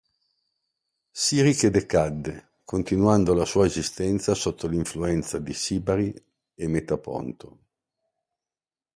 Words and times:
Siris 1.11 1.59
che 1.59 1.69
decadde, 1.69 2.53
continuando 2.63 3.35
la 3.35 3.45
sua 3.45 3.67
esistenza 3.67 4.33
sotto 4.33 4.65
l'influenza 4.65 5.37
di 5.37 5.53
Sibari 5.53 6.11
e 6.55 6.67
Metaponto. 6.67 7.59